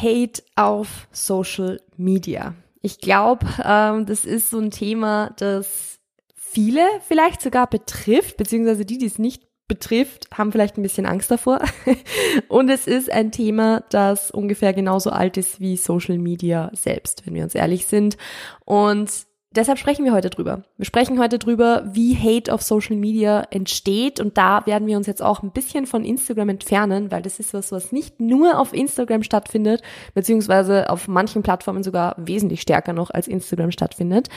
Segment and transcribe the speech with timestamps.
[0.00, 2.54] Hate auf Social Media.
[2.82, 5.98] Ich glaube, ähm, das ist so ein Thema, das
[6.34, 11.30] viele vielleicht sogar betrifft, beziehungsweise die, die es nicht betrifft, haben vielleicht ein bisschen Angst
[11.30, 11.60] davor.
[12.48, 17.34] Und es ist ein Thema, das ungefähr genauso alt ist wie Social Media selbst, wenn
[17.34, 18.16] wir uns ehrlich sind.
[18.64, 20.62] Und deshalb sprechen wir heute drüber.
[20.76, 25.06] Wir sprechen heute drüber, wie Hate auf Social Media entsteht und da werden wir uns
[25.06, 28.72] jetzt auch ein bisschen von Instagram entfernen, weil das ist was, was nicht nur auf
[28.72, 29.82] Instagram stattfindet,
[30.14, 34.28] beziehungsweise auf manchen Plattformen sogar wesentlich stärker noch als Instagram stattfindet.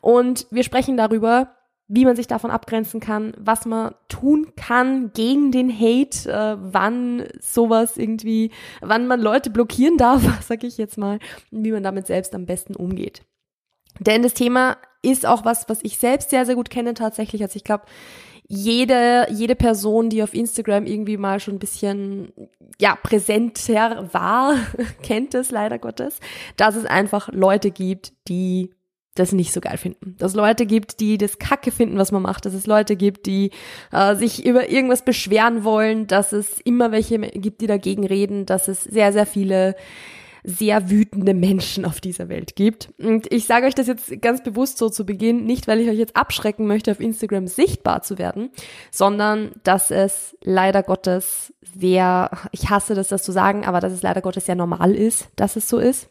[0.00, 1.54] Und wir sprechen darüber,
[1.88, 7.24] wie man sich davon abgrenzen kann, was man tun kann gegen den Hate, äh, wann
[7.40, 8.50] sowas irgendwie,
[8.82, 11.18] wann man Leute blockieren darf, sag ich jetzt mal,
[11.50, 13.22] und wie man damit selbst am besten umgeht.
[14.00, 17.42] Denn das Thema ist auch was, was ich selbst sehr, sehr gut kenne tatsächlich.
[17.42, 17.84] Also ich glaube,
[18.48, 22.32] jede, jede Person, die auf Instagram irgendwie mal schon ein bisschen,
[22.80, 24.56] ja, präsenter war,
[25.02, 26.18] kennt es leider Gottes,
[26.56, 28.70] dass es einfach Leute gibt, die
[29.14, 30.16] das nicht so geil finden.
[30.18, 32.46] Dass es Leute gibt, die das Kacke finden, was man macht.
[32.46, 33.50] Dass es Leute gibt, die
[33.92, 36.06] äh, sich über irgendwas beschweren wollen.
[36.06, 38.46] Dass es immer welche gibt, die dagegen reden.
[38.46, 39.74] Dass es sehr, sehr viele
[40.50, 42.88] sehr wütende Menschen auf dieser Welt gibt.
[42.98, 45.98] Und ich sage euch das jetzt ganz bewusst so zu Beginn, nicht weil ich euch
[45.98, 48.50] jetzt abschrecken möchte, auf Instagram sichtbar zu werden,
[48.90, 54.00] sondern dass es leider Gottes sehr, ich hasse das, das zu sagen, aber dass es
[54.00, 56.08] leider Gottes sehr normal ist, dass es so ist.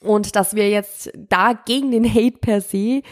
[0.00, 3.02] Und dass wir jetzt da gegen den Hate per se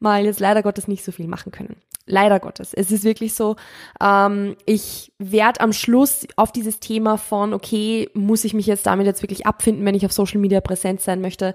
[0.00, 1.76] mal jetzt leider Gottes nicht so viel machen können.
[2.08, 2.72] Leider Gottes.
[2.72, 3.56] Es ist wirklich so,
[4.02, 9.06] ähm, ich werde am Schluss auf dieses Thema von, okay, muss ich mich jetzt damit
[9.06, 11.54] jetzt wirklich abfinden, wenn ich auf Social Media präsent sein möchte,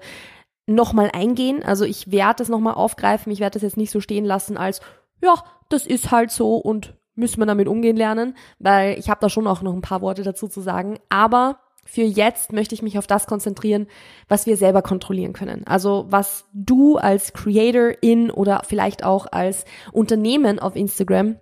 [0.66, 1.62] nochmal eingehen.
[1.62, 3.32] Also ich werde das nochmal aufgreifen.
[3.32, 4.80] Ich werde das jetzt nicht so stehen lassen als,
[5.20, 5.34] ja,
[5.68, 9.46] das ist halt so und müssen wir damit umgehen lernen, weil ich habe da schon
[9.46, 10.98] auch noch ein paar Worte dazu zu sagen.
[11.08, 13.86] Aber für jetzt möchte ich mich auf das konzentrieren,
[14.28, 15.66] was wir selber kontrollieren können.
[15.66, 21.36] Also was du als Creator in oder vielleicht auch als Unternehmen auf Instagram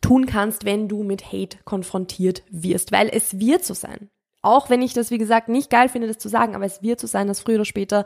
[0.00, 4.10] tun kannst, wenn du mit Hate konfrontiert wirst, weil es wird so sein.
[4.42, 6.98] Auch wenn ich das, wie gesagt, nicht geil finde, das zu sagen, aber es wird
[6.98, 8.04] so sein, dass früher oder später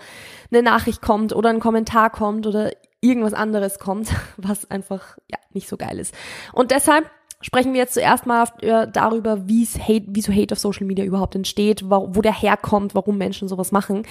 [0.50, 5.68] eine Nachricht kommt oder ein Kommentar kommt oder irgendwas anderes kommt, was einfach ja nicht
[5.68, 6.14] so geil ist.
[6.52, 7.08] Und deshalb
[7.44, 11.04] sprechen wir jetzt zuerst mal äh, darüber, wie Hate, wie so Hate auf Social Media
[11.04, 14.06] überhaupt entsteht, wo, wo der herkommt, warum Menschen sowas machen.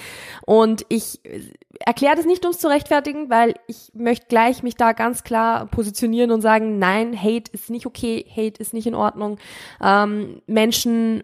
[0.46, 1.40] Und ich äh,
[1.80, 5.66] erkläre das nicht, um es zu rechtfertigen, weil ich möchte gleich mich da ganz klar
[5.66, 9.38] positionieren und sagen, nein, Hate ist nicht okay, Hate ist nicht in Ordnung.
[9.82, 11.22] Ähm, Menschen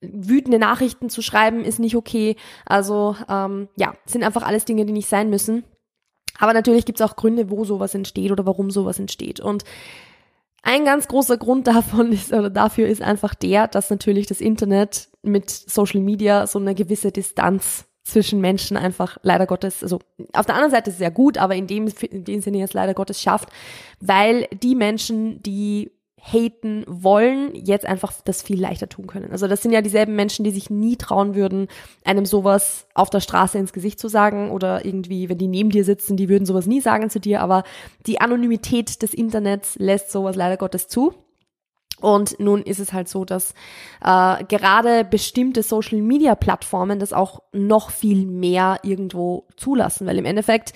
[0.00, 2.36] wütende Nachrichten zu schreiben ist nicht okay.
[2.64, 5.64] Also ähm, ja, sind einfach alles Dinge, die nicht sein müssen.
[6.38, 9.40] Aber natürlich gibt es auch Gründe, wo sowas entsteht oder warum sowas entsteht.
[9.40, 9.64] Und
[10.64, 15.08] ein ganz großer Grund davon ist oder dafür ist einfach der, dass natürlich das Internet
[15.22, 19.98] mit Social Media so eine gewisse Distanz zwischen Menschen einfach leider Gottes, also
[20.34, 23.20] auf der anderen Seite sehr gut, aber in dem, in dem Sinne jetzt leider Gottes
[23.20, 23.48] schafft,
[24.00, 25.90] weil die Menschen, die
[26.24, 29.30] haten wollen, jetzt einfach das viel leichter tun können.
[29.30, 31.68] Also das sind ja dieselben Menschen, die sich nie trauen würden,
[32.02, 35.84] einem sowas auf der Straße ins Gesicht zu sagen oder irgendwie, wenn die neben dir
[35.84, 37.62] sitzen, die würden sowas nie sagen zu dir, aber
[38.06, 41.12] die Anonymität des Internets lässt sowas leider Gottes zu.
[42.00, 43.54] Und nun ist es halt so, dass
[44.02, 50.72] äh, gerade bestimmte Social-Media-Plattformen das auch noch viel mehr irgendwo zulassen, weil im Endeffekt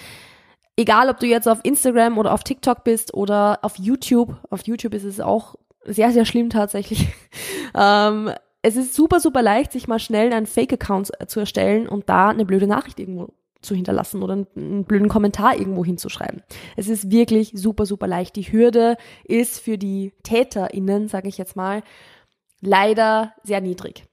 [0.78, 4.94] egal ob du jetzt auf Instagram oder auf TikTok bist oder auf YouTube, auf YouTube
[4.94, 7.08] ist es auch sehr, sehr schlimm tatsächlich.
[7.74, 8.30] ähm,
[8.62, 12.44] es ist super, super leicht, sich mal schnell einen Fake-Account zu erstellen und da eine
[12.44, 13.28] blöde Nachricht irgendwo
[13.60, 16.42] zu hinterlassen oder einen blöden Kommentar irgendwo hinzuschreiben.
[16.76, 18.36] Es ist wirklich super, super leicht.
[18.36, 21.82] Die Hürde ist für die TäterInnen, sage ich jetzt mal,
[22.60, 24.07] leider sehr niedrig.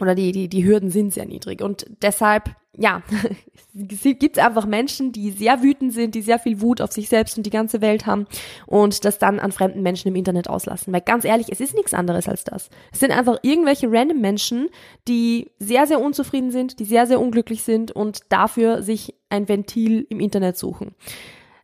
[0.00, 1.62] Oder die, die, die Hürden sind sehr niedrig.
[1.62, 3.02] Und deshalb ja,
[3.74, 7.36] es gibt einfach Menschen, die sehr wütend sind, die sehr viel Wut auf sich selbst
[7.36, 8.26] und die ganze Welt haben
[8.66, 10.92] und das dann an fremden Menschen im Internet auslassen.
[10.92, 12.70] Weil ganz ehrlich, es ist nichts anderes als das.
[12.92, 14.68] Es sind einfach irgendwelche random Menschen,
[15.08, 20.06] die sehr, sehr unzufrieden sind, die sehr, sehr unglücklich sind und dafür sich ein Ventil
[20.08, 20.94] im Internet suchen.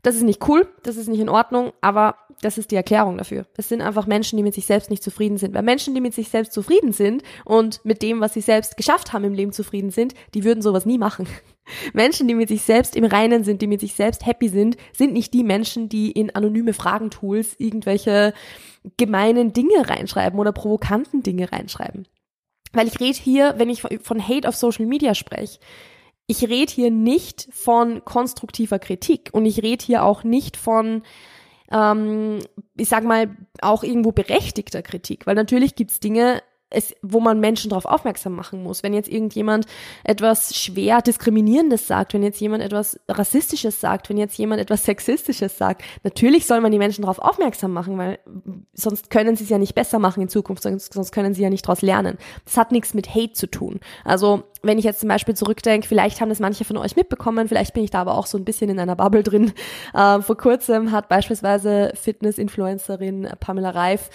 [0.02, 3.46] Das ist nicht cool, das ist nicht in Ordnung, aber das ist die Erklärung dafür.
[3.56, 5.54] Es sind einfach Menschen, die mit sich selbst nicht zufrieden sind.
[5.54, 9.12] Weil Menschen, die mit sich selbst zufrieden sind und mit dem, was sie selbst geschafft
[9.12, 11.26] haben im Leben zufrieden sind, die würden sowas nie machen.
[11.92, 15.12] Menschen, die mit sich selbst im Reinen sind, die mit sich selbst happy sind, sind
[15.12, 18.34] nicht die Menschen, die in anonyme Fragentools irgendwelche
[18.96, 22.06] gemeinen Dinge reinschreiben oder provokanten Dinge reinschreiben.
[22.72, 25.58] Weil ich rede hier, wenn ich von Hate auf Social Media spreche,
[26.26, 31.02] ich rede hier nicht von konstruktiver Kritik und ich rede hier auch nicht von,
[31.74, 32.38] ähm,
[32.76, 36.40] ich sag mal, auch irgendwo berechtigter Kritik, weil natürlich gibt's Dinge,
[36.74, 38.82] es, wo man Menschen darauf aufmerksam machen muss.
[38.82, 39.66] Wenn jetzt irgendjemand
[40.02, 45.56] etwas schwer Diskriminierendes sagt, wenn jetzt jemand etwas Rassistisches sagt, wenn jetzt jemand etwas Sexistisches
[45.56, 48.18] sagt, natürlich soll man die Menschen darauf aufmerksam machen, weil
[48.74, 51.50] sonst können sie es ja nicht besser machen in Zukunft, sonst, sonst können sie ja
[51.50, 52.18] nicht daraus lernen.
[52.44, 53.80] Das hat nichts mit Hate zu tun.
[54.04, 57.74] Also wenn ich jetzt zum Beispiel zurückdenke, vielleicht haben das manche von euch mitbekommen, vielleicht
[57.74, 59.52] bin ich da aber auch so ein bisschen in einer Bubble drin.
[59.92, 64.10] Äh, vor kurzem hat beispielsweise Fitness-Influencerin Pamela Reif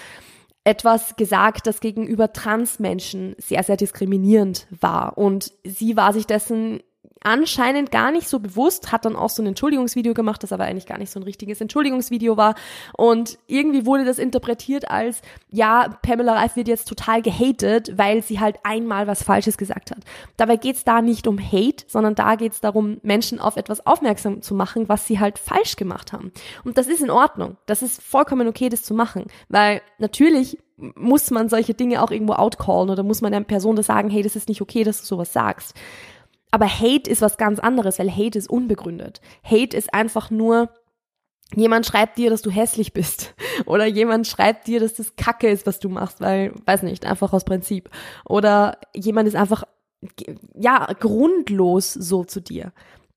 [0.63, 5.17] etwas gesagt, das gegenüber Transmenschen sehr, sehr diskriminierend war.
[5.17, 6.81] Und sie war sich dessen
[7.23, 10.85] anscheinend gar nicht so bewusst, hat dann auch so ein Entschuldigungsvideo gemacht, das aber eigentlich
[10.85, 12.55] gar nicht so ein richtiges Entschuldigungsvideo war.
[12.97, 18.39] Und irgendwie wurde das interpretiert als, ja, Pamela Reif wird jetzt total gehatet, weil sie
[18.39, 19.99] halt einmal was Falsches gesagt hat.
[20.37, 24.55] Dabei geht's da nicht um Hate, sondern da geht's darum, Menschen auf etwas aufmerksam zu
[24.55, 26.31] machen, was sie halt falsch gemacht haben.
[26.63, 27.57] Und das ist in Ordnung.
[27.65, 29.25] Das ist vollkommen okay, das zu machen.
[29.49, 30.57] Weil natürlich
[30.95, 34.21] muss man solche Dinge auch irgendwo outcallen oder muss man der Person das sagen, hey,
[34.21, 35.75] das ist nicht okay, dass du sowas sagst.
[36.51, 39.21] Aber Hate ist was ganz anderes, weil Hate ist unbegründet.
[39.43, 40.69] Hate ist einfach nur,
[41.55, 43.35] jemand schreibt dir, dass du hässlich bist.
[43.65, 47.33] Oder jemand schreibt dir, dass das Kacke ist, was du machst, weil, weiß nicht, einfach
[47.33, 47.89] aus Prinzip.
[48.25, 49.63] Oder jemand ist einfach,
[50.55, 52.71] ja, grundlos so zu dir.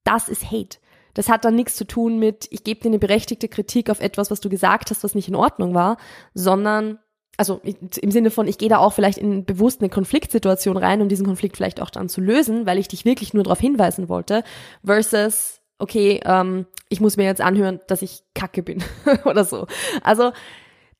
[0.04, 0.78] Das ist Hate.
[1.14, 4.30] Das hat dann nichts zu tun mit, ich gebe dir eine berechtigte Kritik auf etwas,
[4.30, 5.98] was du gesagt hast, was nicht in Ordnung war,
[6.34, 6.98] sondern
[7.42, 7.60] also
[8.00, 11.26] im Sinne von, ich gehe da auch vielleicht in bewusst eine Konfliktsituation rein, um diesen
[11.26, 14.44] Konflikt vielleicht auch dann zu lösen, weil ich dich wirklich nur darauf hinweisen wollte,
[14.84, 18.84] versus, okay, ähm, ich muss mir jetzt anhören, dass ich kacke bin
[19.24, 19.66] oder so.
[20.04, 20.30] Also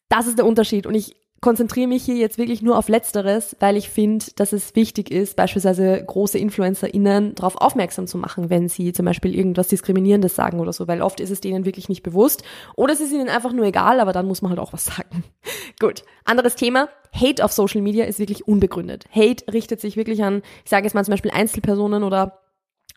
[0.09, 3.77] das ist der Unterschied und ich konzentriere mich hier jetzt wirklich nur auf Letzteres, weil
[3.77, 8.93] ich finde, dass es wichtig ist, beispielsweise große InfluencerInnen darauf aufmerksam zu machen, wenn sie
[8.93, 12.45] zum Beispiel irgendwas Diskriminierendes sagen oder so, weil oft ist es denen wirklich nicht bewusst
[12.77, 15.25] oder es ist ihnen einfach nur egal, aber dann muss man halt auch was sagen.
[15.81, 16.89] Gut, anderes Thema.
[17.13, 19.07] Hate auf Social Media ist wirklich unbegründet.
[19.13, 22.39] Hate richtet sich wirklich an, ich sage jetzt mal zum Beispiel Einzelpersonen oder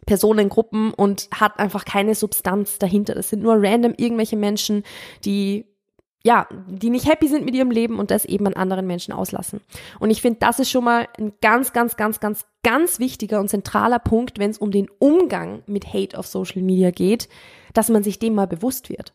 [0.06, 3.16] Personengruppen und hat einfach keine Substanz dahinter.
[3.16, 4.84] Das sind nur random irgendwelche Menschen,
[5.24, 5.66] die
[6.26, 9.62] ja, die nicht happy sind mit ihrem Leben und das eben an anderen Menschen auslassen.
[10.00, 13.48] Und ich finde, das ist schon mal ein ganz, ganz, ganz, ganz, ganz wichtiger und
[13.48, 17.30] zentraler Punkt, wenn es um den Umgang mit Hate auf Social Media geht,
[17.74, 19.14] dass man sich dem mal bewusst wird.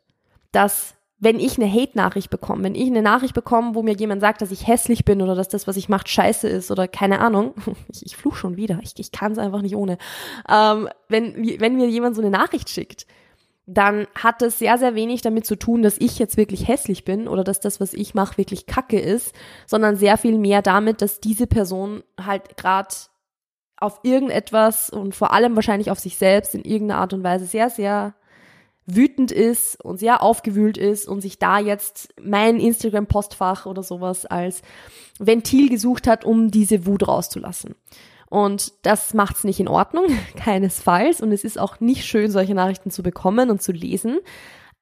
[0.53, 4.41] Dass wenn ich eine Hate-Nachricht bekomme, wenn ich eine Nachricht bekomme, wo mir jemand sagt,
[4.41, 7.55] dass ich hässlich bin oder dass das, was ich mache, scheiße ist oder keine Ahnung,
[7.93, 9.99] ich, ich fluch schon wieder, ich, ich kann es einfach nicht ohne.
[10.49, 13.09] Ähm, wenn, wenn mir jemand so eine Nachricht schickt,
[13.73, 17.29] dann hat es sehr, sehr wenig damit zu tun, dass ich jetzt wirklich hässlich bin
[17.29, 19.33] oder dass das, was ich mache, wirklich Kacke ist,
[19.67, 22.89] sondern sehr viel mehr damit, dass diese Person halt gerade
[23.77, 27.71] auf irgendetwas und vor allem wahrscheinlich auf sich selbst in irgendeiner Art und Weise sehr,
[27.71, 28.15] sehr
[28.87, 34.63] wütend ist und sehr aufgewühlt ist und sich da jetzt mein Instagram-Postfach oder sowas als
[35.21, 37.77] Ventil gesucht hat, um diese Wut rauszulassen.
[38.31, 40.07] Und das macht's nicht in Ordnung,
[40.37, 41.21] keinesfalls.
[41.21, 44.19] Und es ist auch nicht schön, solche Nachrichten zu bekommen und zu lesen.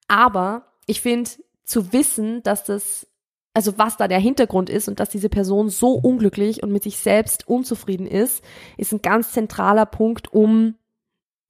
[0.07, 1.31] Aber ich finde,
[1.65, 3.07] zu wissen, dass das,
[3.55, 6.99] also was da der Hintergrund ist und dass diese Person so unglücklich und mit sich
[6.99, 8.45] selbst unzufrieden ist,
[8.77, 10.75] ist ein ganz zentraler Punkt, um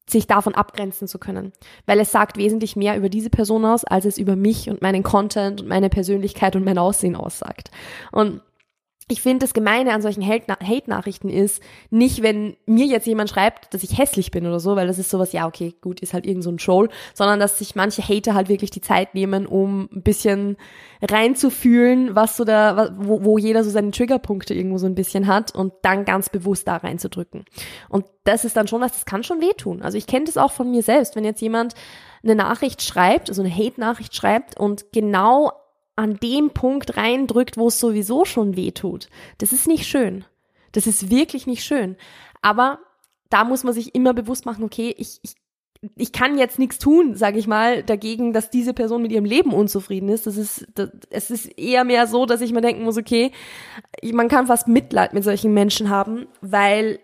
[0.09, 1.53] sich davon abgrenzen zu können.
[1.85, 5.03] Weil es sagt wesentlich mehr über diese Person aus, als es über mich und meinen
[5.03, 7.71] Content und meine Persönlichkeit und mein Aussehen aussagt.
[8.13, 8.41] Und
[9.11, 13.83] ich finde, das Gemeine an solchen Hate-Nachrichten ist nicht, wenn mir jetzt jemand schreibt, dass
[13.83, 16.45] ich hässlich bin oder so, weil das ist sowas, ja, okay, gut, ist halt irgend
[16.45, 20.03] so ein Troll, sondern dass sich manche Hater halt wirklich die Zeit nehmen, um ein
[20.03, 20.59] bisschen
[21.01, 25.55] reinzufühlen, was so da, wo, wo jeder so seine Triggerpunkte irgendwo so ein bisschen hat
[25.55, 27.47] und dann ganz bewusst da reinzudrücken.
[27.89, 29.81] Und das ist dann schon was, das kann schon wehtun.
[29.81, 31.75] Also ich kenne das auch von mir selbst, wenn jetzt jemand
[32.23, 35.53] eine Nachricht schreibt, also eine Hate-Nachricht schreibt und genau
[35.99, 39.09] an dem Punkt reindrückt, wo es sowieso schon weh tut.
[39.39, 40.25] Das ist nicht schön.
[40.73, 41.97] Das ist wirklich nicht schön.
[42.41, 42.79] Aber
[43.31, 45.35] da muss man sich immer bewusst machen, okay, ich, ich
[45.95, 49.53] ich kann jetzt nichts tun, sage ich mal, dagegen, dass diese Person mit ihrem Leben
[49.53, 50.27] unzufrieden ist.
[50.27, 53.31] Das ist, das, es ist eher mehr so, dass ich mir denken muss, okay,
[54.13, 56.99] man kann fast Mitleid mit solchen Menschen haben, weil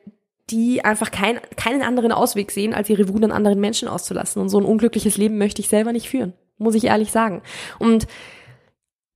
[0.50, 4.42] die einfach kein, keinen anderen Ausweg sehen, als ihre Wut an anderen Menschen auszulassen.
[4.42, 7.42] Und so ein unglückliches Leben möchte ich selber nicht führen, muss ich ehrlich sagen.
[7.78, 8.08] Und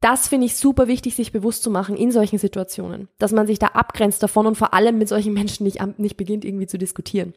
[0.00, 3.58] das finde ich super wichtig, sich bewusst zu machen in solchen Situationen, dass man sich
[3.58, 7.34] da abgrenzt davon und vor allem mit solchen Menschen nicht, nicht beginnt, irgendwie zu diskutieren.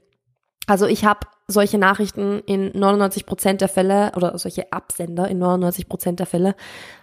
[0.68, 5.90] Also ich habe solche Nachrichten in 99 Prozent der Fälle oder solche Absender in 99
[5.90, 6.56] Prozent der Fälle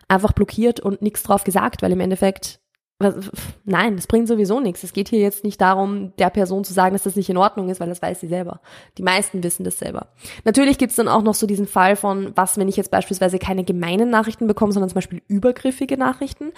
[0.06, 2.60] einfach blockiert und nichts drauf gesagt, weil im Endeffekt
[3.64, 4.82] Nein, das bringt sowieso nichts.
[4.82, 7.68] Es geht hier jetzt nicht darum, der Person zu sagen, dass das nicht in Ordnung
[7.68, 8.60] ist, weil das weiß sie selber.
[8.96, 10.08] Die meisten wissen das selber.
[10.44, 13.62] Natürlich gibt's dann auch noch so diesen Fall von, was, wenn ich jetzt beispielsweise keine
[13.62, 16.52] gemeinen Nachrichten bekomme, sondern zum Beispiel übergriffige Nachrichten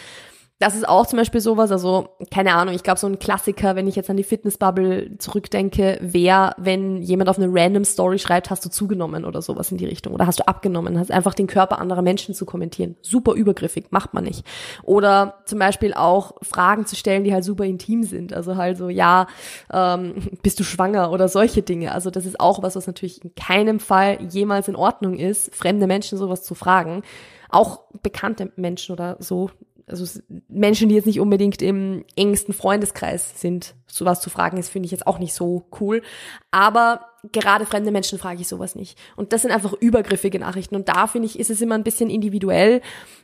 [0.60, 3.88] das ist auch zum Beispiel sowas, also keine Ahnung, ich glaube so ein Klassiker, wenn
[3.88, 8.62] ich jetzt an die Fitnessbubble zurückdenke, wäre, wenn jemand auf eine random Story schreibt, hast
[8.66, 11.78] du zugenommen oder sowas in die Richtung oder hast du abgenommen, hast einfach den Körper
[11.78, 12.96] anderer Menschen zu kommentieren.
[13.00, 14.44] Super übergriffig, macht man nicht.
[14.82, 18.90] Oder zum Beispiel auch Fragen zu stellen, die halt super intim sind, also halt so,
[18.90, 19.28] ja,
[19.72, 21.92] ähm, bist du schwanger oder solche Dinge.
[21.92, 25.86] Also das ist auch was, was natürlich in keinem Fall jemals in Ordnung ist, fremde
[25.86, 27.02] Menschen sowas zu fragen
[27.50, 29.50] auch bekannte Menschen oder so,
[29.90, 34.86] also Menschen, die jetzt nicht unbedingt im engsten Freundeskreis sind, sowas zu fragen, ist finde
[34.86, 36.02] ich jetzt auch nicht so cool.
[36.50, 38.98] Aber gerade fremde Menschen frage ich sowas nicht.
[39.16, 40.76] Und das sind einfach übergriffige Nachrichten.
[40.76, 42.80] Und da finde ich, ist es immer ein bisschen individuell,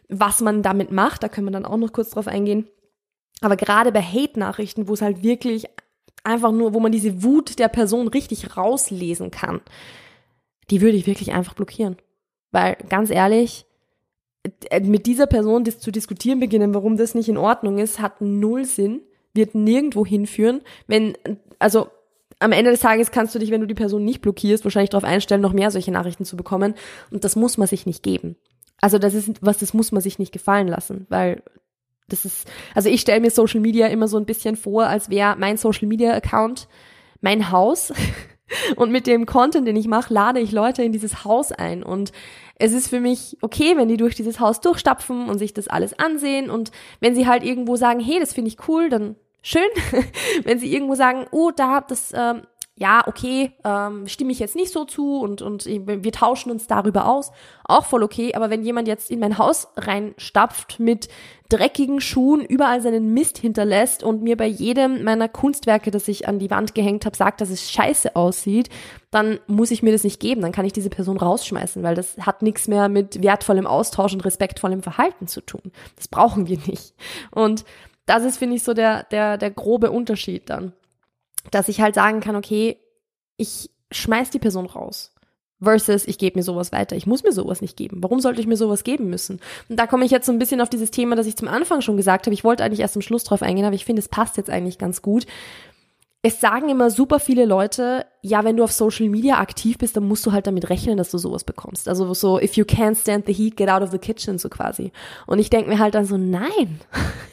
[0.08, 1.22] was man damit macht.
[1.22, 2.68] Da können wir dann auch noch kurz drauf eingehen.
[3.40, 5.66] Aber gerade bei Hate-Nachrichten, wo es halt wirklich
[6.24, 9.60] einfach nur, wo man diese Wut der Person richtig rauslesen kann,
[10.70, 11.96] die würde ich wirklich einfach blockieren.
[12.50, 13.66] Weil ganz ehrlich,
[14.82, 18.64] mit dieser Person das zu diskutieren beginnen, warum das nicht in Ordnung ist, hat null
[18.64, 19.00] Sinn,
[19.34, 20.62] wird nirgendwo hinführen.
[20.86, 21.14] Wenn,
[21.58, 21.88] also
[22.38, 25.04] am Ende des Tages kannst du dich, wenn du die Person nicht blockierst, wahrscheinlich darauf
[25.04, 26.74] einstellen, noch mehr solche Nachrichten zu bekommen.
[27.10, 28.36] Und das muss man sich nicht geben.
[28.80, 31.42] Also das ist was, das muss man sich nicht gefallen lassen, weil
[32.08, 35.36] das ist, also ich stelle mir Social Media immer so ein bisschen vor, als wäre
[35.38, 36.68] mein Social Media Account
[37.20, 37.92] mein Haus.
[38.76, 41.82] Und mit dem Content, den ich mache, lade ich Leute in dieses Haus ein.
[41.82, 42.12] Und
[42.58, 45.98] es ist für mich okay, wenn die durch dieses Haus durchstapfen und sich das alles
[45.98, 46.50] ansehen.
[46.50, 46.70] Und
[47.00, 49.68] wenn sie halt irgendwo sagen, hey, das finde ich cool, dann schön.
[50.44, 52.42] wenn sie irgendwo sagen, oh, da das ähm,
[52.78, 57.06] ja, okay, ähm, stimme ich jetzt nicht so zu und, und wir tauschen uns darüber
[57.06, 57.32] aus,
[57.64, 61.08] auch voll okay, aber wenn jemand jetzt in mein Haus reinstapft mit
[61.48, 66.38] dreckigen Schuhen, überall seinen Mist hinterlässt und mir bei jedem meiner Kunstwerke, das ich an
[66.38, 68.68] die Wand gehängt habe, sagt, dass es scheiße aussieht,
[69.10, 72.16] dann muss ich mir das nicht geben, dann kann ich diese Person rausschmeißen, weil das
[72.18, 75.72] hat nichts mehr mit wertvollem Austausch und respektvollem Verhalten zu tun.
[75.96, 76.94] Das brauchen wir nicht.
[77.30, 77.64] Und
[78.06, 80.72] das ist, finde ich, so der, der, der grobe Unterschied dann
[81.50, 82.78] dass ich halt sagen kann, okay,
[83.36, 85.12] ich schmeiß die Person raus.
[85.60, 86.96] Versus, ich gebe mir sowas weiter.
[86.96, 88.02] Ich muss mir sowas nicht geben.
[88.02, 89.40] Warum sollte ich mir sowas geben müssen?
[89.70, 91.80] Und da komme ich jetzt so ein bisschen auf dieses Thema, das ich zum Anfang
[91.80, 92.34] schon gesagt habe.
[92.34, 94.76] Ich wollte eigentlich erst zum Schluss drauf eingehen, aber ich finde, es passt jetzt eigentlich
[94.76, 95.26] ganz gut.
[96.20, 100.08] Es sagen immer super viele Leute, ja, wenn du auf Social Media aktiv bist, dann
[100.08, 101.88] musst du halt damit rechnen, dass du sowas bekommst.
[101.88, 104.92] Also so, if you can't stand the heat, get out of the kitchen, so quasi.
[105.26, 106.80] Und ich denke mir halt dann so, nein,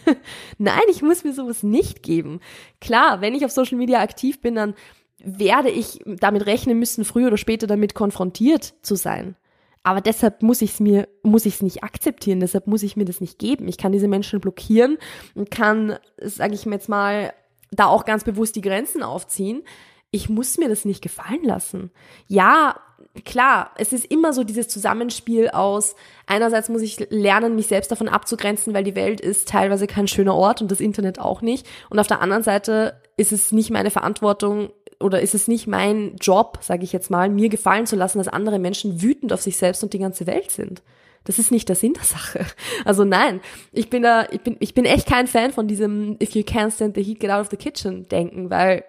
[0.60, 2.40] nein, ich muss mir sowas nicht geben.
[2.80, 4.76] Klar, wenn ich auf Social Media aktiv bin, dann
[5.24, 9.36] werde ich damit rechnen müssen, früher oder später damit konfrontiert zu sein.
[9.84, 13.06] Aber deshalb muss ich es mir, muss ich es nicht akzeptieren, deshalb muss ich mir
[13.06, 13.68] das nicht geben.
[13.68, 14.98] Ich kann diese Menschen blockieren
[15.36, 17.34] und kann, sage ich mir jetzt mal,
[17.72, 19.64] da auch ganz bewusst die Grenzen aufziehen.
[20.12, 21.92] Ich muss mir das nicht gefallen lassen.
[22.28, 22.80] Ja,
[23.26, 25.96] klar, es ist immer so dieses Zusammenspiel aus,
[26.28, 30.36] einerseits muss ich lernen, mich selbst davon abzugrenzen, weil die Welt ist teilweise kein schöner
[30.36, 31.68] Ort und das Internet auch nicht.
[31.90, 34.72] Und auf der anderen Seite ist es nicht meine Verantwortung
[35.04, 38.28] oder ist es nicht mein Job, sage ich jetzt mal, mir gefallen zu lassen, dass
[38.28, 40.82] andere Menschen wütend auf sich selbst und die ganze Welt sind.
[41.26, 42.46] Das ist nicht der Sinn der Sache.
[42.86, 43.40] Also nein,
[43.72, 46.72] ich bin da, ich bin, ich bin echt kein Fan von diesem If you can't
[46.72, 48.84] stand the heat, get out of the kitchen denken, weil,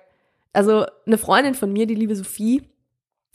[0.52, 2.62] also eine Freundin von mir, die liebe Sophie,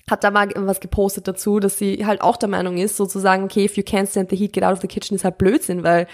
[0.09, 3.65] hat da mal was gepostet dazu, dass sie halt auch der Meinung ist, sozusagen, okay,
[3.65, 6.07] if you can't stand the heat, get out of the kitchen ist halt Blödsinn, weil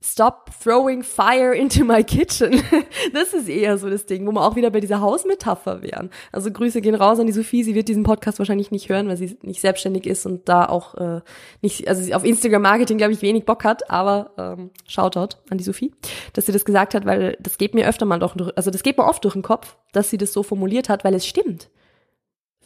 [0.00, 2.62] Stop throwing fire into my kitchen.
[3.12, 6.10] Das ist eher so das Ding, wo wir auch wieder bei dieser Hausmetapher wären.
[6.30, 7.64] Also Grüße gehen raus an die Sophie.
[7.64, 10.94] Sie wird diesen Podcast wahrscheinlich nicht hören, weil sie nicht selbstständig ist und da auch
[10.94, 11.20] äh,
[11.62, 13.90] nicht, also auf Instagram Marketing glaube ich wenig Bock hat.
[13.90, 15.92] Aber ähm, Shoutout an die Sophie,
[16.32, 18.98] dass sie das gesagt hat, weil das geht mir öfter mal doch, also das geht
[18.98, 21.70] mir oft durch den Kopf, dass sie das so formuliert hat, weil es stimmt.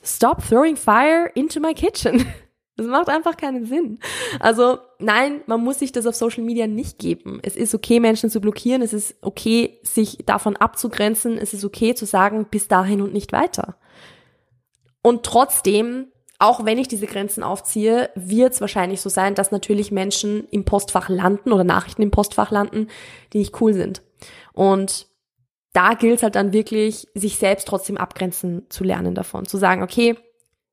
[0.02, 2.26] Stop throwing fire into my kitchen.
[2.76, 3.99] Das macht einfach keinen Sinn.
[4.41, 7.38] Also nein, man muss sich das auf Social Media nicht geben.
[7.43, 8.81] Es ist okay, Menschen zu blockieren.
[8.81, 11.37] Es ist okay, sich davon abzugrenzen.
[11.37, 13.76] Es ist okay zu sagen, bis dahin und nicht weiter.
[15.02, 16.07] Und trotzdem,
[16.38, 20.64] auch wenn ich diese Grenzen aufziehe, wird es wahrscheinlich so sein, dass natürlich Menschen im
[20.64, 22.88] Postfach landen oder Nachrichten im Postfach landen,
[23.33, 24.02] die nicht cool sind.
[24.55, 25.09] Und
[25.75, 29.47] da gilt es halt dann wirklich, sich selbst trotzdem abgrenzen zu lernen davon.
[29.47, 30.17] Zu sagen, okay,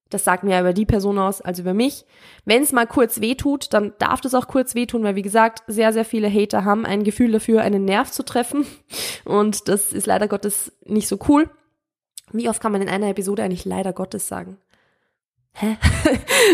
[0.10, 2.06] das sagt mir über die Person aus als über mich.
[2.46, 5.94] Wenn es mal kurz wehtut, dann darf das auch kurz wehtun, weil wie gesagt, sehr,
[5.94, 8.66] sehr viele Hater haben ein Gefühl dafür, einen Nerv zu treffen.
[9.26, 11.50] Und das ist leider Gottes nicht so cool.
[12.32, 14.58] Wie oft kann man in einer Episode eigentlich leider Gottes sagen?
[15.54, 15.78] Hä?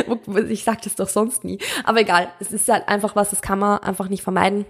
[0.50, 1.60] ich sag das doch sonst nie.
[1.84, 4.66] Aber egal, es ist halt einfach was, das kann man einfach nicht vermeiden,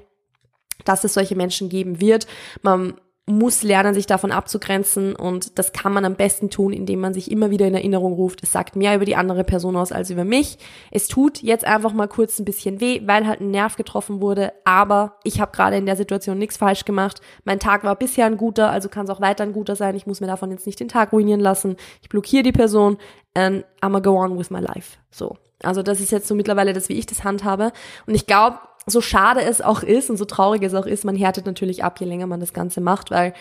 [0.83, 2.27] dass es solche Menschen geben wird.
[2.61, 2.95] Man
[3.27, 7.31] muss lernen, sich davon abzugrenzen und das kann man am besten tun, indem man sich
[7.31, 8.43] immer wieder in Erinnerung ruft.
[8.43, 10.59] Es sagt mehr über die andere Person aus als über mich.
[10.91, 14.53] Es tut jetzt einfach mal kurz ein bisschen weh, weil halt ein Nerv getroffen wurde,
[14.63, 17.19] aber ich habe gerade in der Situation nichts falsch gemacht.
[17.45, 19.95] Mein Tag war bisher ein guter, also kann es auch weiter ein guter sein.
[19.95, 21.77] Ich muss mir davon jetzt nicht den Tag ruinieren lassen.
[22.03, 22.97] Ich blockiere die Person
[23.33, 24.97] and I'm go on with my life.
[25.09, 25.35] So.
[25.63, 27.71] Also das ist jetzt so mittlerweile das, wie ich das handhabe.
[28.05, 31.15] Und ich glaube, so schade es auch ist und so traurig es auch ist, man
[31.15, 33.33] härtet natürlich ab, je länger man das Ganze macht, weil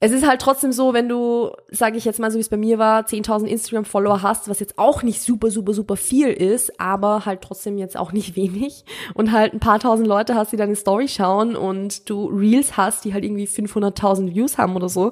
[0.00, 2.56] es ist halt trotzdem so, wenn du, sage ich jetzt mal, so wie es bei
[2.56, 7.26] mir war, 10.000 Instagram-Follower hast, was jetzt auch nicht super, super, super viel ist, aber
[7.26, 10.76] halt trotzdem jetzt auch nicht wenig und halt ein paar tausend Leute hast, die deine
[10.76, 15.10] Story schauen und du Reels hast, die halt irgendwie 500.000 Views haben oder so,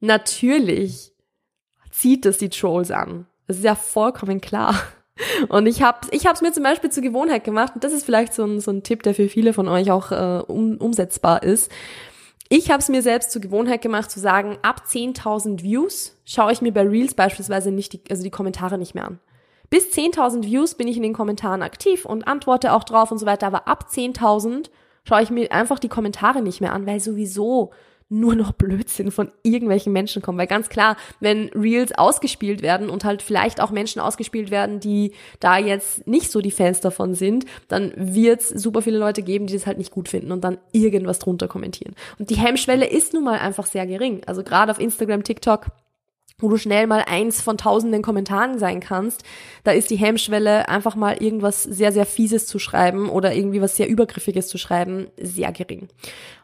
[0.00, 1.12] natürlich
[1.90, 3.26] zieht das die Trolls an.
[3.46, 4.74] Das ist ja vollkommen klar.
[5.48, 8.34] Und ich habe ich hab's mir zum Beispiel zur Gewohnheit gemacht, und das ist vielleicht
[8.34, 11.70] so ein, so ein Tipp, der für viele von euch auch äh, um, umsetzbar ist.
[12.48, 16.62] Ich habe es mir selbst zur Gewohnheit gemacht zu sagen, ab 10.000 Views schaue ich
[16.62, 19.18] mir bei Reels beispielsweise nicht die, also die Kommentare nicht mehr an.
[19.68, 23.26] Bis 10.000 Views bin ich in den Kommentaren aktiv und antworte auch drauf und so
[23.26, 24.70] weiter, aber ab 10.000
[25.04, 27.72] schaue ich mir einfach die Kommentare nicht mehr an, weil sowieso
[28.08, 30.38] nur noch Blödsinn von irgendwelchen Menschen kommen.
[30.38, 35.12] Weil ganz klar, wenn Reels ausgespielt werden und halt vielleicht auch Menschen ausgespielt werden, die
[35.40, 39.46] da jetzt nicht so die Fans davon sind, dann wird es super viele Leute geben,
[39.46, 41.94] die das halt nicht gut finden und dann irgendwas drunter kommentieren.
[42.18, 44.22] Und die Hemmschwelle ist nun mal einfach sehr gering.
[44.26, 45.66] Also gerade auf Instagram, TikTok,
[46.40, 49.22] wo du schnell mal eins von tausenden Kommentaren sein kannst,
[49.64, 53.76] da ist die Hemmschwelle, einfach mal irgendwas sehr, sehr Fieses zu schreiben oder irgendwie was
[53.76, 55.88] sehr Übergriffiges zu schreiben, sehr gering.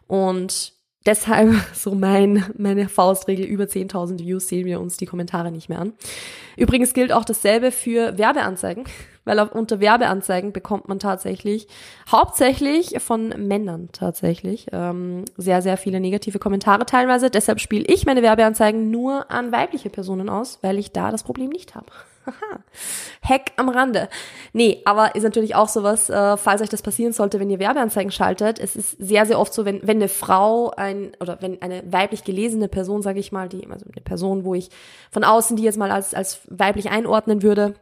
[0.07, 0.74] Und
[1.07, 5.81] Deshalb so mein, meine Faustregel, über 10.000 Views sehen wir uns die Kommentare nicht mehr
[5.81, 5.93] an.
[6.57, 8.85] Übrigens gilt auch dasselbe für Werbeanzeigen,
[9.25, 11.67] weil auch unter Werbeanzeigen bekommt man tatsächlich,
[12.11, 17.31] hauptsächlich von Männern tatsächlich, ähm, sehr, sehr viele negative Kommentare teilweise.
[17.31, 21.51] Deshalb spiele ich meine Werbeanzeigen nur an weibliche Personen aus, weil ich da das Problem
[21.51, 21.87] nicht habe.
[22.27, 22.61] Haha.
[23.23, 24.09] Hack am Rande.
[24.53, 28.11] Nee, aber ist natürlich auch sowas, äh, falls euch das passieren sollte, wenn ihr Werbeanzeigen
[28.11, 28.59] schaltet.
[28.59, 32.25] Es ist sehr, sehr oft so, wenn, wenn eine Frau ein, oder wenn eine weiblich
[32.25, 34.71] gelesene Person, sage ich mal, die, also eine Person, wo ich
[35.11, 37.75] von außen die jetzt mal als, als weiblich einordnen würde,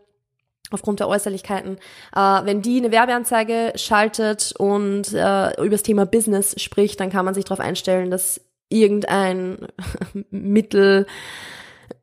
[0.71, 1.77] aufgrund der Äußerlichkeiten,
[2.15, 7.25] äh, wenn die eine Werbeanzeige schaltet und äh, über das Thema Business spricht, dann kann
[7.25, 9.69] man sich darauf einstellen, dass irgendein
[10.31, 11.07] Mittel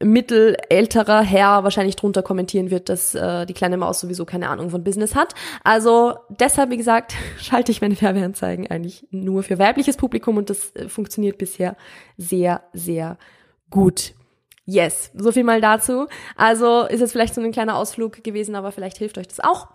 [0.01, 4.83] mittelälterer Herr wahrscheinlich drunter kommentieren wird, dass äh, die kleine Maus sowieso keine Ahnung von
[4.83, 5.33] Business hat.
[5.63, 10.75] Also deshalb, wie gesagt, schalte ich meine Werbeanzeigen eigentlich nur für weibliches Publikum und das
[10.75, 11.75] äh, funktioniert bisher
[12.17, 13.17] sehr, sehr
[13.69, 14.13] gut.
[14.65, 16.07] Yes, so viel mal dazu.
[16.35, 19.67] Also ist jetzt vielleicht so ein kleiner Ausflug gewesen, aber vielleicht hilft euch das auch.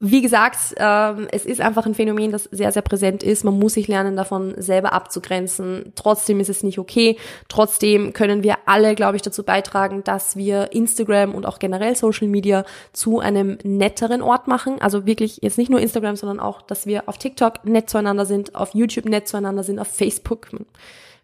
[0.00, 3.42] Wie gesagt, ähm, es ist einfach ein Phänomen, das sehr, sehr präsent ist.
[3.42, 5.92] Man muss sich lernen, davon selber abzugrenzen.
[5.96, 7.16] Trotzdem ist es nicht okay.
[7.48, 12.28] Trotzdem können wir alle, glaube ich, dazu beitragen, dass wir Instagram und auch generell Social
[12.28, 14.80] Media zu einem netteren Ort machen.
[14.80, 18.54] Also wirklich jetzt nicht nur Instagram, sondern auch, dass wir auf TikTok nett zueinander sind,
[18.54, 20.46] auf YouTube nett zueinander sind, auf Facebook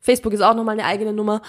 [0.04, 1.40] Facebook ist auch nochmal eine eigene Nummer,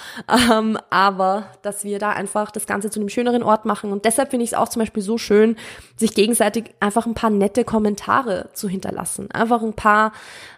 [0.50, 3.92] ähm, aber dass wir da einfach das Ganze zu einem schöneren Ort machen.
[3.92, 5.58] Und deshalb finde ich es auch zum Beispiel so schön,
[5.98, 9.30] sich gegenseitig einfach ein paar nette Kommentare zu hinterlassen.
[9.32, 10.14] Einfach ein paar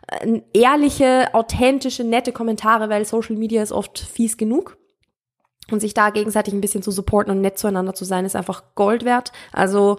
[0.07, 4.77] äh, ehrliche, authentische, nette Kommentare, weil Social Media ist oft fies genug.
[5.71, 8.63] Und sich da gegenseitig ein bisschen zu supporten und nett zueinander zu sein, ist einfach
[8.75, 9.33] Gold wert.
[9.51, 9.97] Also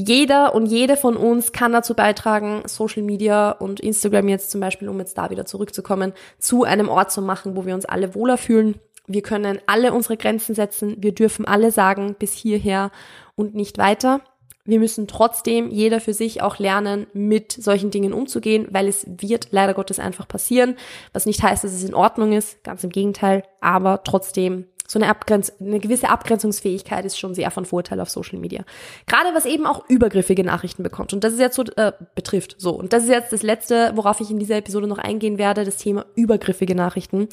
[0.00, 4.88] jeder und jede von uns kann dazu beitragen, Social Media und Instagram jetzt zum Beispiel,
[4.88, 8.38] um jetzt da wieder zurückzukommen, zu einem Ort zu machen, wo wir uns alle wohler
[8.38, 8.76] fühlen.
[9.08, 10.96] Wir können alle unsere Grenzen setzen.
[11.00, 12.92] Wir dürfen alle sagen, bis hierher
[13.34, 14.20] und nicht weiter.
[14.64, 19.48] Wir müssen trotzdem jeder für sich auch lernen, mit solchen Dingen umzugehen, weil es wird
[19.50, 20.76] leider Gottes einfach passieren.
[21.12, 23.42] Was nicht heißt, dass es in Ordnung ist, ganz im Gegenteil.
[23.60, 28.38] Aber trotzdem so eine, Abgrenz eine gewisse Abgrenzungsfähigkeit ist schon sehr von Vorteil auf Social
[28.38, 28.64] Media.
[29.06, 31.12] Gerade was eben auch übergriffige Nachrichten bekommt.
[31.12, 32.56] Und das ist jetzt so, äh, betrifft.
[32.58, 32.70] So.
[32.70, 35.76] Und das ist jetzt das letzte, worauf ich in dieser Episode noch eingehen werde, das
[35.76, 37.28] Thema übergriffige Nachrichten.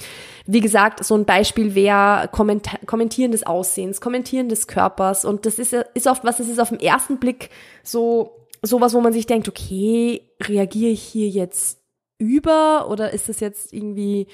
[0.46, 5.24] Wie gesagt, so ein Beispiel wäre Kommentar Kommentieren des Aussehens, Kommentieren des Körpers.
[5.24, 7.52] Und das ist, ist oft was, das ist auf den ersten Blick
[7.84, 11.80] so, sowas, wo man sich denkt, okay, reagiere ich hier jetzt
[12.18, 14.28] über oder ist das jetzt irgendwie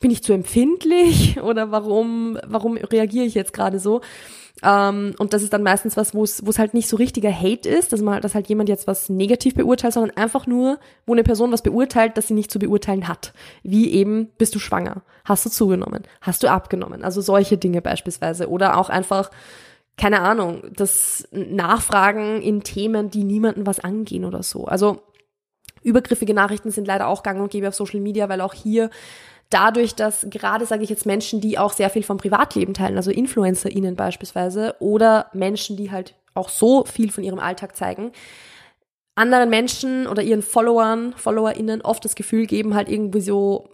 [0.00, 4.00] bin ich zu empfindlich oder warum, warum reagiere ich jetzt gerade so?
[4.62, 7.92] Ähm, und das ist dann meistens was, wo es, halt nicht so richtiger Hate ist,
[7.92, 11.52] dass man, dass halt jemand jetzt was negativ beurteilt, sondern einfach nur, wo eine Person
[11.52, 13.32] was beurteilt, das sie nicht zu beurteilen hat.
[13.62, 15.02] Wie eben, bist du schwanger?
[15.24, 16.02] Hast du zugenommen?
[16.20, 17.04] Hast du abgenommen?
[17.04, 18.48] Also solche Dinge beispielsweise.
[18.48, 19.30] Oder auch einfach,
[19.96, 24.66] keine Ahnung, das Nachfragen in Themen, die niemanden was angehen oder so.
[24.66, 25.02] Also
[25.82, 28.90] übergriffige Nachrichten sind leider auch gang und gäbe auf Social Media, weil auch hier
[29.50, 33.10] dadurch, dass gerade, sage ich jetzt, Menschen, die auch sehr viel vom Privatleben teilen, also
[33.10, 38.12] InfluencerInnen beispielsweise, oder Menschen, die halt auch so viel von ihrem Alltag zeigen,
[39.16, 43.68] anderen Menschen oder ihren Followern, FollowerInnen oft das Gefühl geben, halt irgendwie so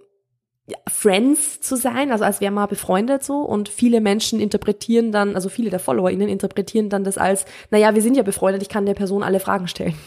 [0.68, 5.36] ja, Friends zu sein, also als wäre man befreundet so und viele Menschen interpretieren dann,
[5.36, 8.86] also viele der FollowerInnen interpretieren dann das als, naja, wir sind ja befreundet, ich kann
[8.86, 9.94] der Person alle Fragen stellen.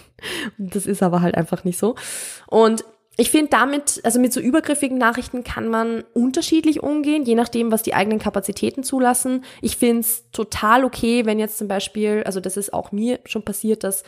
[0.57, 1.95] Das ist aber halt einfach nicht so.
[2.47, 2.83] Und
[3.19, 7.83] ich finde damit, also mit so übergriffigen Nachrichten kann man unterschiedlich umgehen, je nachdem, was
[7.83, 9.43] die eigenen Kapazitäten zulassen.
[9.61, 13.43] Ich finde es total okay, wenn jetzt zum Beispiel, also das ist auch mir schon
[13.43, 14.03] passiert, dass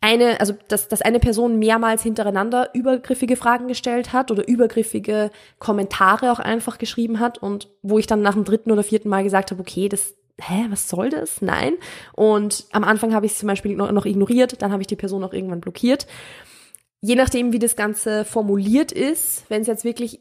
[0.00, 6.32] eine, also dass, dass eine Person mehrmals hintereinander übergriffige Fragen gestellt hat oder übergriffige Kommentare
[6.32, 9.52] auch einfach geschrieben hat und wo ich dann nach dem dritten oder vierten Mal gesagt
[9.52, 11.42] habe, okay, das hä, was soll das?
[11.42, 11.74] Nein.
[12.14, 14.96] Und am Anfang habe ich es zum Beispiel noch, noch ignoriert, dann habe ich die
[14.96, 16.08] Person auch irgendwann blockiert
[17.02, 20.20] je nachdem, wie das Ganze formuliert ist, wenn es jetzt wirklich,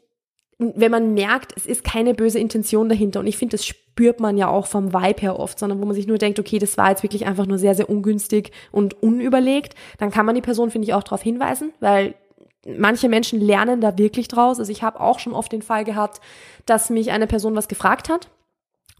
[0.57, 4.37] wenn man merkt, es ist keine böse Intention dahinter und ich finde, das spürt man
[4.37, 6.89] ja auch vom Vibe her oft, sondern wo man sich nur denkt, okay, das war
[6.89, 10.87] jetzt wirklich einfach nur sehr, sehr ungünstig und unüberlegt, dann kann man die Person, finde
[10.87, 12.15] ich, auch darauf hinweisen, weil
[12.65, 14.59] manche Menschen lernen da wirklich draus.
[14.59, 16.19] Also ich habe auch schon oft den Fall gehabt,
[16.65, 18.29] dass mich eine Person was gefragt hat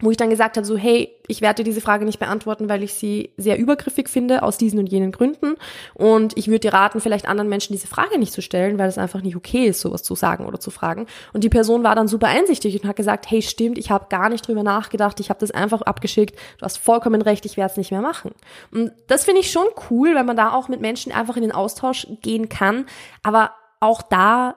[0.02, 2.94] wo ich dann gesagt habe, so hey, ich werde diese Frage nicht beantworten, weil ich
[2.96, 5.56] sie sehr übergriffig finde, aus diesen und jenen Gründen.
[5.94, 8.98] Und ich würde dir raten, vielleicht anderen Menschen diese Frage nicht zu stellen, weil es
[8.98, 11.06] einfach nicht okay ist, sowas zu sagen oder zu fragen.
[11.32, 14.30] Und die Person war dann super einsichtig und hat gesagt, hey, stimmt, ich habe gar
[14.30, 17.78] nicht drüber nachgedacht, ich habe das einfach abgeschickt, du hast vollkommen recht, ich werde es
[17.78, 18.32] nicht mehr machen.
[18.72, 21.52] Und das finde ich schon cool, wenn man da auch mit Menschen einfach in den
[21.52, 22.86] Austausch gehen kann.
[23.24, 24.56] Aber auch da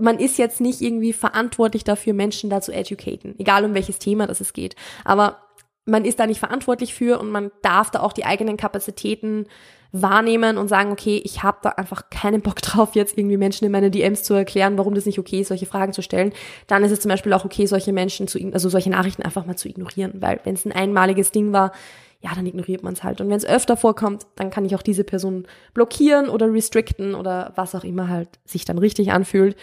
[0.00, 4.26] man ist jetzt nicht irgendwie verantwortlich dafür, Menschen da zu educaten, egal um welches Thema
[4.26, 4.74] das es geht.
[5.04, 5.38] Aber
[5.84, 9.46] man ist da nicht verantwortlich für und man darf da auch die eigenen Kapazitäten
[9.90, 13.72] wahrnehmen und sagen, okay, ich habe da einfach keinen Bock drauf, jetzt irgendwie Menschen in
[13.72, 16.32] meine DMs zu erklären, warum das nicht okay ist, solche Fragen zu stellen.
[16.66, 19.56] Dann ist es zum Beispiel auch okay, solche Menschen zu, also solche Nachrichten einfach mal
[19.56, 21.72] zu ignorieren, weil wenn es ein einmaliges Ding war,
[22.20, 23.20] ja, dann ignoriert man es halt.
[23.20, 27.52] Und wenn es öfter vorkommt, dann kann ich auch diese Person blockieren oder restricten oder
[27.54, 29.56] was auch immer halt sich dann richtig anfühlt.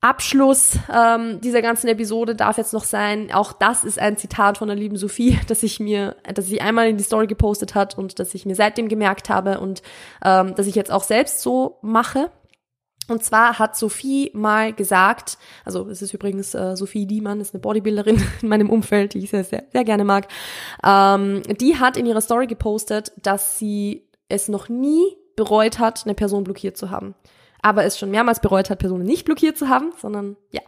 [0.00, 4.68] Abschluss ähm, dieser ganzen Episode darf jetzt noch sein, auch das ist ein Zitat von
[4.68, 8.18] der lieben Sophie, das ich mir, dass sie einmal in die Story gepostet hat und
[8.18, 9.82] dass ich mir seitdem gemerkt habe und
[10.24, 12.30] ähm, dass ich jetzt auch selbst so mache.
[13.08, 17.60] Und zwar hat Sophie mal gesagt, also es ist übrigens äh, Sophie Diemann, ist eine
[17.60, 20.28] Bodybuilderin in meinem Umfeld, die ich sehr, sehr, sehr gerne mag.
[20.84, 26.14] Ähm, die hat in ihrer Story gepostet, dass sie es noch nie bereut hat, eine
[26.14, 27.14] Person blockiert zu haben.
[27.62, 30.62] Aber es schon mehrmals bereut hat, Personen nicht blockiert zu haben, sondern ja,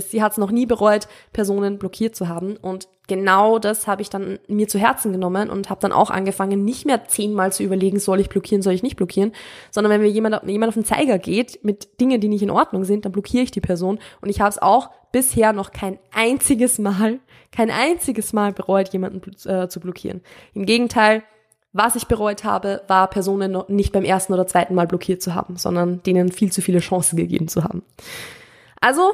[0.00, 2.56] sie hat es noch nie bereut, Personen blockiert zu haben.
[2.56, 6.64] Und genau das habe ich dann mir zu Herzen genommen und habe dann auch angefangen,
[6.64, 9.32] nicht mehr zehnmal zu überlegen, soll ich blockieren, soll ich nicht blockieren,
[9.70, 12.84] sondern wenn mir jemand, jemand auf den Zeiger geht mit Dingen, die nicht in Ordnung
[12.84, 13.98] sind, dann blockiere ich die Person.
[14.20, 19.20] Und ich habe es auch bisher noch kein einziges Mal, kein einziges Mal bereut, jemanden
[19.48, 20.22] äh, zu blockieren.
[20.54, 21.22] Im Gegenteil,
[21.72, 25.56] was ich bereut habe, war Personen nicht beim ersten oder zweiten Mal blockiert zu haben,
[25.56, 27.82] sondern denen viel zu viele Chancen gegeben zu haben.
[28.80, 29.12] Also,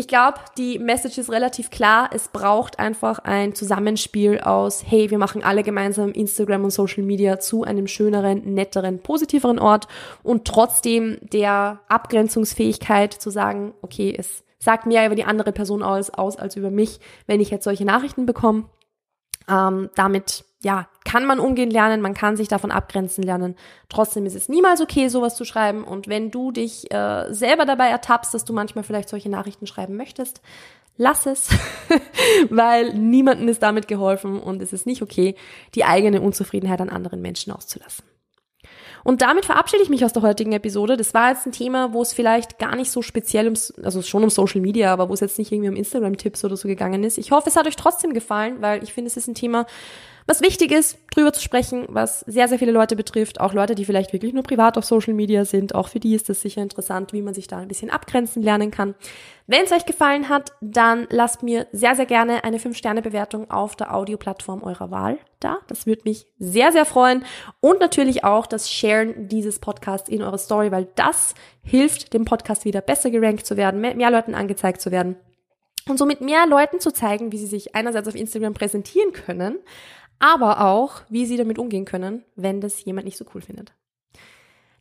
[0.00, 2.08] ich glaube, die Message ist relativ klar.
[2.14, 7.38] Es braucht einfach ein Zusammenspiel aus, hey, wir machen alle gemeinsam Instagram und Social Media
[7.38, 9.88] zu einem schöneren, netteren, positiveren Ort
[10.22, 16.08] und trotzdem der Abgrenzungsfähigkeit zu sagen, okay, es sagt mehr über die andere Person aus,
[16.08, 18.70] aus als über mich, wenn ich jetzt solche Nachrichten bekomme.
[19.50, 23.56] Ähm, damit ja, kann man umgehen lernen, man kann sich davon abgrenzen lernen.
[23.88, 25.84] Trotzdem ist es niemals okay, sowas zu schreiben.
[25.84, 29.96] Und wenn du dich äh, selber dabei ertappst, dass du manchmal vielleicht solche Nachrichten schreiben
[29.96, 30.42] möchtest,
[30.98, 31.48] lass es,
[32.50, 35.34] weil niemandem ist damit geholfen und es ist nicht okay,
[35.74, 38.04] die eigene Unzufriedenheit an anderen Menschen auszulassen.
[39.02, 40.98] Und damit verabschiede ich mich aus der heutigen Episode.
[40.98, 44.22] Das war jetzt ein Thema, wo es vielleicht gar nicht so speziell um, also schon
[44.22, 47.16] um Social Media, aber wo es jetzt nicht irgendwie um Instagram-Tipps oder so gegangen ist.
[47.16, 49.64] Ich hoffe, es hat euch trotzdem gefallen, weil ich finde, es ist ein Thema,
[50.26, 53.84] was wichtig ist, drüber zu sprechen, was sehr, sehr viele Leute betrifft, auch Leute, die
[53.84, 57.12] vielleicht wirklich nur privat auf Social Media sind, auch für die ist das sicher interessant,
[57.12, 58.94] wie man sich da ein bisschen abgrenzen lernen kann.
[59.46, 63.94] Wenn es euch gefallen hat, dann lasst mir sehr, sehr gerne eine 5-Sterne-Bewertung auf der
[63.94, 65.58] Audioplattform eurer Wahl da.
[65.66, 67.24] Das würde mich sehr, sehr freuen.
[67.60, 72.64] Und natürlich auch das Sharen dieses Podcasts in eure Story, weil das hilft, dem Podcast
[72.64, 75.16] wieder besser gerankt zu werden, mehr, mehr Leuten angezeigt zu werden
[75.88, 79.58] und somit mehr Leuten zu zeigen, wie sie sich einerseits auf Instagram präsentieren können,
[80.20, 83.72] aber auch, wie sie damit umgehen können, wenn das jemand nicht so cool findet.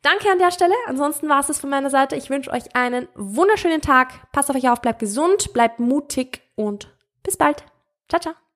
[0.02, 0.76] Danke an der Stelle.
[0.88, 2.16] Ansonsten war es das von meiner Seite.
[2.16, 4.32] Ich wünsche euch einen wunderschönen Tag.
[4.32, 7.66] Passt auf euch auf, bleibt gesund, bleibt mutig und bis bald.
[8.08, 8.49] Ciao, ciao.